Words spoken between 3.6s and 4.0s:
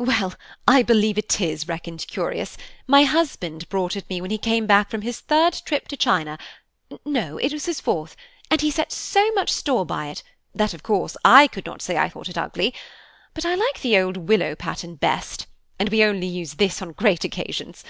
brought